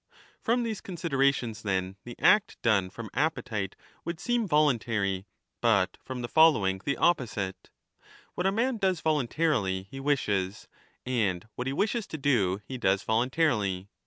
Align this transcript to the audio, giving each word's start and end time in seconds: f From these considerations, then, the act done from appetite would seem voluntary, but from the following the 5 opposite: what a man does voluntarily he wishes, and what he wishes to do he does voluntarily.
f 0.11 0.15
From 0.41 0.63
these 0.63 0.81
considerations, 0.81 1.61
then, 1.61 1.95
the 2.05 2.17
act 2.17 2.59
done 2.63 2.89
from 2.89 3.11
appetite 3.13 3.75
would 4.03 4.19
seem 4.19 4.47
voluntary, 4.47 5.27
but 5.61 5.95
from 6.03 6.23
the 6.23 6.27
following 6.27 6.79
the 6.83 6.95
5 6.95 7.03
opposite: 7.03 7.69
what 8.33 8.47
a 8.47 8.51
man 8.51 8.77
does 8.77 8.99
voluntarily 8.99 9.83
he 9.91 9.99
wishes, 9.99 10.67
and 11.05 11.47
what 11.53 11.67
he 11.67 11.73
wishes 11.73 12.07
to 12.07 12.17
do 12.17 12.63
he 12.65 12.79
does 12.79 13.03
voluntarily. 13.03 13.89